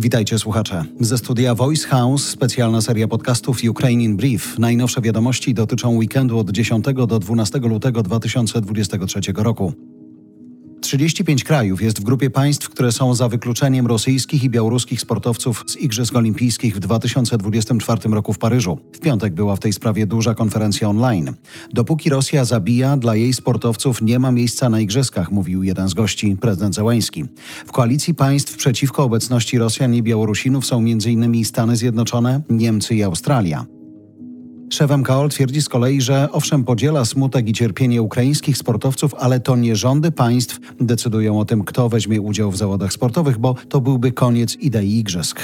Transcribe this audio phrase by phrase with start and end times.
[0.00, 0.84] Witajcie słuchacze.
[1.00, 4.58] Ze studia Voice House specjalna seria podcastów Ukrainian Brief.
[4.58, 9.72] Najnowsze wiadomości dotyczą weekendu od 10 do 12 lutego 2023 roku.
[10.80, 15.76] 35 krajów jest w grupie państw, które są za wykluczeniem rosyjskich i białoruskich sportowców z
[15.76, 18.78] Igrzysk Olimpijskich w 2024 roku w Paryżu.
[18.92, 21.34] W piątek była w tej sprawie duża konferencja online.
[21.72, 26.36] Dopóki Rosja zabija, dla jej sportowców nie ma miejsca na Igrzyskach, mówił jeden z gości,
[26.40, 27.24] prezydent Zełęński.
[27.66, 31.44] W koalicji państw przeciwko obecności Rosjan i Białorusinów są m.in.
[31.44, 33.77] Stany Zjednoczone, Niemcy i Australia.
[34.70, 39.56] Szef MKOL twierdzi z kolei, że owszem podziela smutek i cierpienie ukraińskich sportowców, ale to
[39.56, 44.12] nie rządy państw decydują o tym, kto weźmie udział w zawodach sportowych, bo to byłby
[44.12, 45.40] koniec idei igrzysk.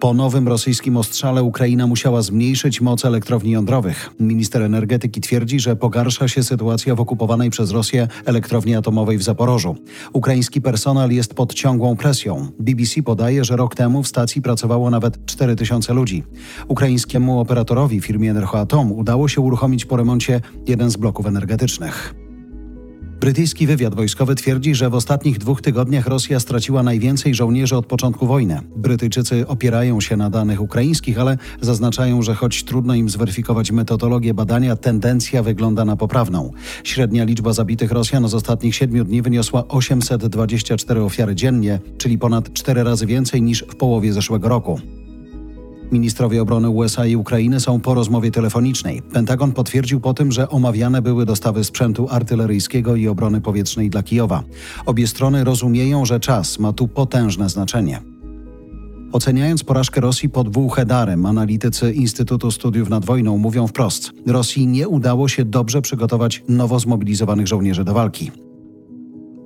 [0.00, 4.10] Po nowym rosyjskim ostrzale Ukraina musiała zmniejszyć moc elektrowni jądrowych.
[4.20, 9.76] Minister energetyki twierdzi, że pogarsza się sytuacja w okupowanej przez Rosję elektrowni atomowej w Zaporożu.
[10.12, 12.48] Ukraiński personel jest pod ciągłą presją.
[12.58, 16.24] BBC podaje, że rok temu w stacji pracowało nawet 4000 ludzi.
[16.68, 22.25] Ukraińskiemu operatorowi firmie Energoatom udało się uruchomić po remoncie jeden z bloków energetycznych.
[23.20, 28.26] Brytyjski wywiad wojskowy twierdzi, że w ostatnich dwóch tygodniach Rosja straciła najwięcej żołnierzy od początku
[28.26, 28.60] wojny.
[28.76, 34.76] Brytyjczycy opierają się na danych ukraińskich, ale zaznaczają, że choć trudno im zweryfikować metodologię badania,
[34.76, 36.50] tendencja wygląda na poprawną.
[36.84, 42.84] Średnia liczba zabitych Rosjan z ostatnich siedmiu dni wyniosła 824 ofiary dziennie, czyli ponad cztery
[42.84, 44.80] razy więcej niż w połowie zeszłego roku.
[45.92, 49.02] Ministrowie obrony USA i Ukrainy są po rozmowie telefonicznej.
[49.02, 54.42] Pentagon potwierdził po tym, że omawiane były dostawy sprzętu artyleryjskiego i obrony powietrznej dla Kijowa.
[54.86, 58.00] Obie strony rozumieją, że czas ma tu potężne znaczenie.
[59.12, 65.28] Oceniając porażkę Rosji pod Wuchedarem, analitycy Instytutu Studiów nad Wojną mówią wprost: Rosji nie udało
[65.28, 68.30] się dobrze przygotować nowo zmobilizowanych żołnierzy do walki.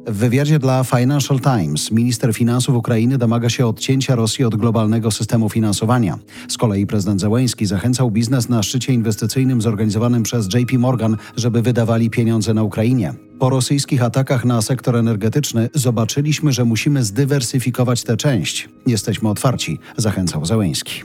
[0.07, 5.49] W wywiadzie dla Financial Times minister finansów Ukrainy domaga się odcięcia Rosji od globalnego systemu
[5.49, 6.19] finansowania.
[6.49, 12.11] Z kolei prezydent Zełęński zachęcał biznes na szczycie inwestycyjnym zorganizowanym przez JP Morgan, żeby wydawali
[12.11, 13.15] pieniądze na Ukrainie.
[13.39, 18.69] Po rosyjskich atakach na sektor energetyczny zobaczyliśmy, że musimy zdywersyfikować tę część.
[18.87, 21.03] Jesteśmy otwarci, zachęcał Zełęński.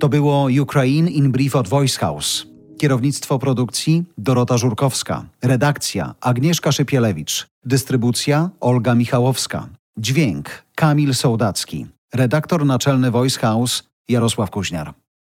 [0.00, 2.55] To było Ukraine in Brief od Voice House.
[2.78, 5.24] Kierownictwo produkcji Dorota Żurkowska.
[5.42, 7.46] Redakcja Agnieszka Szypielewicz.
[7.64, 9.68] Dystrybucja Olga Michałowska.
[9.98, 11.86] Dźwięk Kamil Sołdacki.
[12.14, 14.94] Redaktor naczelny Voice House Jarosław Kuźniar.